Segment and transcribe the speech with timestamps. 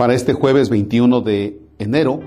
[0.00, 2.20] Para este jueves 21 de enero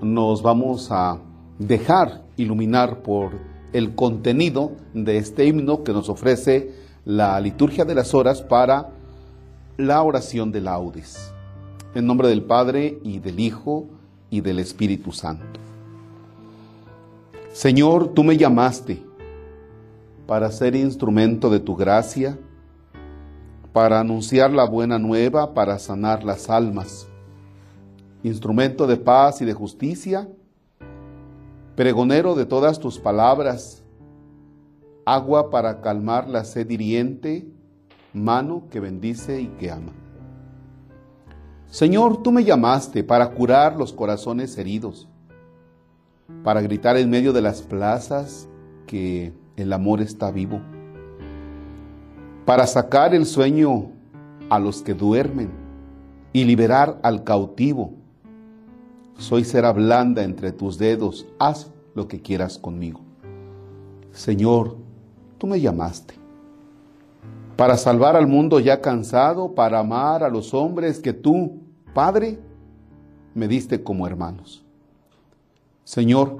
[0.00, 1.18] nos vamos a
[1.58, 3.32] dejar iluminar por
[3.72, 6.70] el contenido de este himno que nos ofrece
[7.04, 8.90] la liturgia de las horas para
[9.76, 11.32] la oración de laudes.
[11.96, 13.86] En nombre del Padre y del Hijo
[14.30, 15.58] y del Espíritu Santo.
[17.52, 19.02] Señor, tú me llamaste
[20.28, 22.38] para ser instrumento de tu gracia
[23.72, 27.08] para anunciar la buena nueva, para sanar las almas,
[28.22, 30.28] instrumento de paz y de justicia,
[31.76, 33.82] pregonero de todas tus palabras,
[35.04, 37.48] agua para calmar la sed hiriente,
[38.12, 39.92] mano que bendice y que ama.
[41.66, 45.08] Señor, tú me llamaste para curar los corazones heridos,
[46.42, 48.48] para gritar en medio de las plazas
[48.86, 50.60] que el amor está vivo
[52.50, 53.92] para sacar el sueño
[54.48, 55.52] a los que duermen
[56.32, 57.92] y liberar al cautivo.
[59.16, 63.02] Soy cera blanda entre tus dedos, haz lo que quieras conmigo.
[64.10, 64.78] Señor,
[65.38, 66.14] tú me llamaste
[67.54, 71.60] para salvar al mundo ya cansado, para amar a los hombres que tú,
[71.94, 72.40] Padre,
[73.32, 74.64] me diste como hermanos.
[75.84, 76.38] Señor,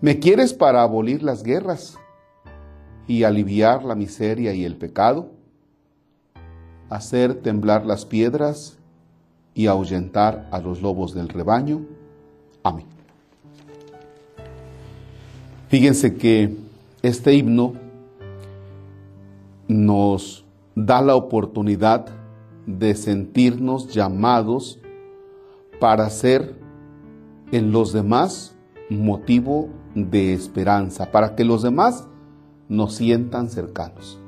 [0.00, 1.96] me quieres para abolir las guerras,
[3.06, 5.30] y aliviar la miseria y el pecado,
[6.88, 8.78] hacer temblar las piedras
[9.54, 11.82] y ahuyentar a los lobos del rebaño.
[12.62, 12.86] Amén.
[15.68, 16.56] Fíjense que
[17.02, 17.74] este himno
[19.68, 22.06] nos da la oportunidad
[22.66, 24.78] de sentirnos llamados
[25.80, 26.54] para ser
[27.52, 28.56] en los demás
[28.88, 32.08] motivo de esperanza, para que los demás
[32.68, 34.18] nos sientan cercanos.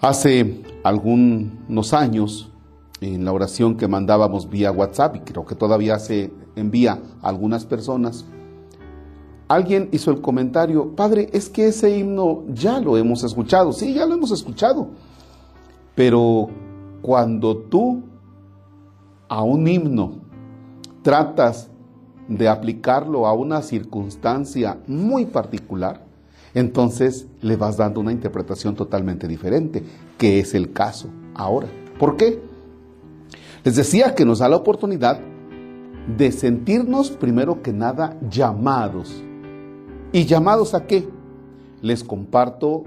[0.00, 2.50] Hace algunos años,
[3.00, 7.64] en la oración que mandábamos vía WhatsApp, y creo que todavía se envía a algunas
[7.64, 8.24] personas,
[9.48, 14.06] alguien hizo el comentario, Padre, es que ese himno ya lo hemos escuchado, sí, ya
[14.06, 14.88] lo hemos escuchado,
[15.94, 16.48] pero
[17.02, 18.02] cuando tú
[19.28, 20.20] a un himno
[21.02, 21.70] tratas
[22.28, 26.07] de aplicarlo a una circunstancia muy particular,
[26.58, 29.84] entonces le vas dando una interpretación totalmente diferente,
[30.16, 31.68] que es el caso ahora.
[31.98, 32.40] ¿Por qué?
[33.62, 35.20] Les decía que nos da la oportunidad
[36.16, 39.22] de sentirnos primero que nada llamados.
[40.10, 41.08] ¿Y llamados a qué?
[41.80, 42.82] Les comparto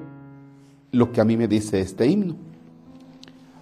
[0.91, 2.35] lo que a mí me dice este himno.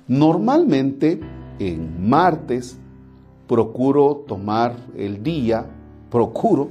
[0.07, 1.19] Normalmente
[1.59, 2.79] en martes
[3.47, 5.67] procuro tomar el día,
[6.09, 6.69] procuro,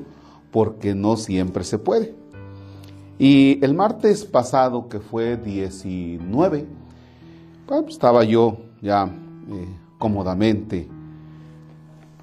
[0.51, 2.18] porque no siempre se puede.
[3.19, 6.67] Y el martes pasado, que fue 19,
[7.67, 9.05] pues, estaba yo ya
[9.51, 9.69] eh,
[9.99, 10.89] cómodamente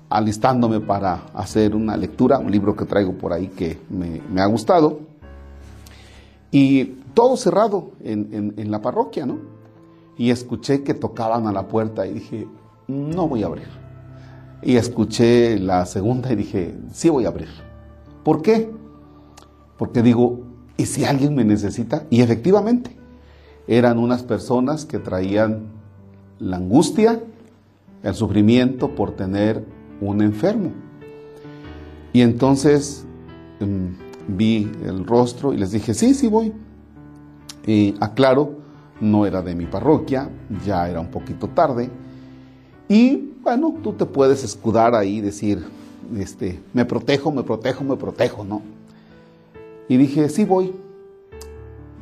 [0.09, 5.01] alistándome para hacer una lectura, un libro que traigo por ahí que me, ha gustado.
[6.49, 9.39] Y todo cerrado en, en, la parroquia, ¿no?
[10.17, 12.47] Y escuché que tocaban a la puerta y dije,
[12.87, 13.67] no voy a abrir.
[14.61, 17.49] Y escuché la segunda y dije, sí voy a abrir.
[18.23, 18.71] ¿Por qué?
[19.77, 20.44] Porque digo,
[20.77, 22.05] ¿Y si alguien me necesita?
[22.09, 22.95] Y efectivamente,
[23.67, 25.67] eran unas personas que traían
[26.39, 27.21] la angustia,
[28.03, 29.63] el sufrimiento por tener
[30.01, 30.71] un enfermo.
[32.13, 33.05] Y entonces
[33.59, 36.53] mm, vi el rostro y les dije, sí, sí voy.
[37.65, 38.59] Y aclaro,
[39.01, 40.29] no era de mi parroquia,
[40.65, 41.89] ya era un poquito tarde.
[42.87, 45.65] Y bueno, tú te puedes escudar ahí y decir,
[46.17, 48.61] este, me protejo, me protejo, me protejo, ¿no?
[49.87, 50.73] Y dije, sí voy.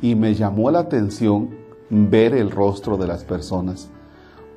[0.00, 1.50] Y me llamó la atención
[1.90, 3.88] ver el rostro de las personas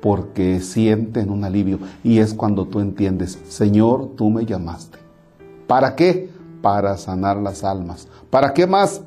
[0.00, 1.78] porque sienten un alivio.
[2.02, 4.98] Y es cuando tú entiendes, Señor, tú me llamaste.
[5.66, 6.30] ¿Para qué?
[6.62, 8.08] Para sanar las almas.
[8.30, 9.02] ¿Para qué más?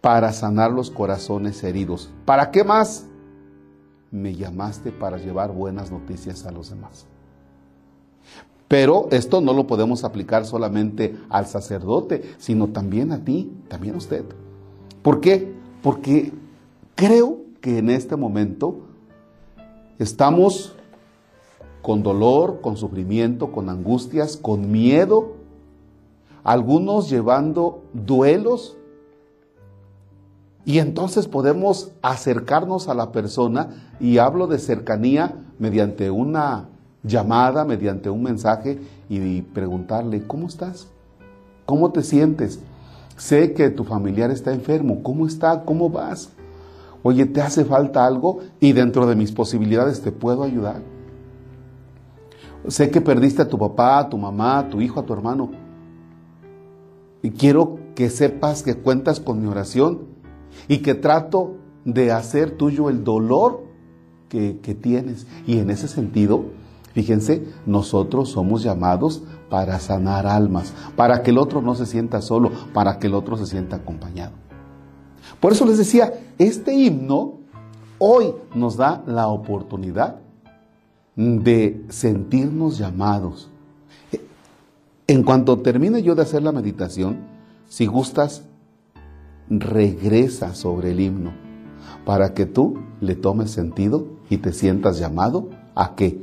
[0.00, 2.10] Para sanar los corazones heridos.
[2.24, 3.06] ¿Para qué más?
[4.10, 7.06] Me llamaste para llevar buenas noticias a los demás.
[8.74, 13.98] Pero esto no lo podemos aplicar solamente al sacerdote, sino también a ti, también a
[13.98, 14.24] usted.
[15.00, 15.54] ¿Por qué?
[15.80, 16.32] Porque
[16.96, 18.80] creo que en este momento
[20.00, 20.74] estamos
[21.82, 25.34] con dolor, con sufrimiento, con angustias, con miedo,
[26.42, 28.76] algunos llevando duelos.
[30.64, 36.70] Y entonces podemos acercarnos a la persona, y hablo de cercanía mediante una
[37.04, 40.88] llamada mediante un mensaje y preguntarle, ¿cómo estás?
[41.66, 42.58] ¿Cómo te sientes?
[43.16, 45.64] Sé que tu familiar está enfermo, ¿cómo está?
[45.64, 46.30] ¿Cómo vas?
[47.02, 48.40] Oye, ¿te hace falta algo?
[48.60, 50.80] Y dentro de mis posibilidades te puedo ayudar.
[52.66, 55.50] Sé que perdiste a tu papá, a tu mamá, a tu hijo, a tu hermano.
[57.22, 60.00] Y quiero que sepas que cuentas con mi oración
[60.66, 63.64] y que trato de hacer tuyo el dolor
[64.30, 65.26] que, que tienes.
[65.46, 66.46] Y en ese sentido,
[66.94, 72.50] fíjense, nosotros somos llamados para sanar almas, para que el otro no se sienta solo,
[72.72, 74.32] para que el otro se sienta acompañado.
[75.40, 77.34] Por eso les decía, este himno
[77.98, 80.16] hoy nos da la oportunidad
[81.16, 83.50] de sentirnos llamados.
[85.06, 87.18] En cuanto termine yo de hacer la meditación,
[87.68, 88.44] si gustas,
[89.48, 91.32] regresa sobre el himno
[92.04, 96.22] para que tú le tomes sentido y te sientas llamado a qué?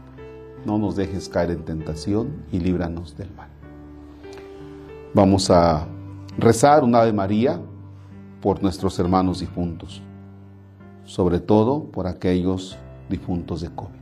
[0.65, 3.49] No nos dejes caer en tentación y líbranos del mal.
[5.13, 5.87] Vamos a
[6.37, 7.59] rezar un Ave María
[8.41, 10.01] por nuestros hermanos difuntos,
[11.03, 12.77] sobre todo por aquellos
[13.09, 14.01] difuntos de COVID.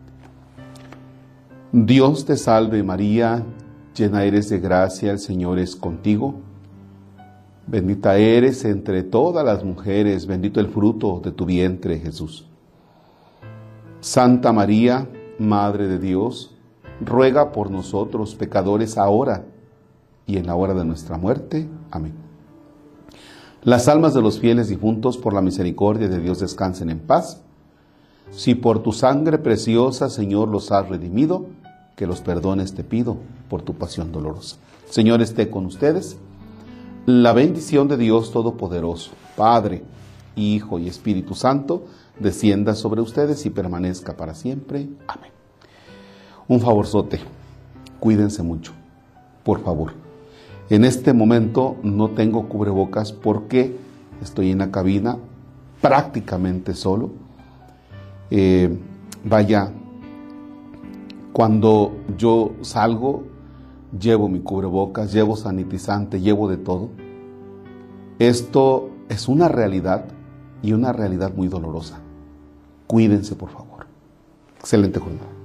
[1.71, 3.43] Dios te salve María,
[3.95, 6.35] llena eres de gracia, el Señor es contigo.
[7.67, 12.47] Bendita eres entre todas las mujeres, bendito el fruto de tu vientre Jesús.
[13.99, 15.07] Santa María,
[15.39, 16.51] Madre de Dios,
[17.01, 19.45] ruega por nosotros pecadores ahora
[20.27, 21.67] y en la hora de nuestra muerte.
[21.89, 22.13] Amén.
[23.63, 27.41] Las almas de los fieles difuntos por la misericordia de Dios descansen en paz.
[28.31, 31.47] Si por tu sangre preciosa, Señor, los has redimido,
[31.95, 33.17] que los perdones te pido
[33.49, 34.57] por tu pasión dolorosa.
[34.89, 36.17] Señor esté con ustedes.
[37.05, 39.83] La bendición de Dios Todopoderoso, Padre,
[40.39, 41.85] Hijo y Espíritu Santo,
[42.19, 44.89] descienda sobre ustedes y permanezca para siempre.
[45.07, 45.31] Amén.
[46.47, 47.19] Un favorzote,
[47.99, 48.73] cuídense mucho,
[49.43, 49.93] por favor.
[50.69, 53.75] En este momento no tengo cubrebocas porque
[54.21, 55.17] estoy en la cabina
[55.81, 57.11] prácticamente solo.
[58.31, 58.77] Eh,
[59.23, 59.71] vaya,
[61.33, 63.23] cuando yo salgo,
[63.97, 66.89] llevo mi cubrebocas, llevo sanitizante, llevo de todo.
[68.19, 70.05] Esto es una realidad
[70.61, 71.99] y una realidad muy dolorosa.
[72.87, 73.85] Cuídense, por favor.
[74.59, 75.38] Excelente jornada.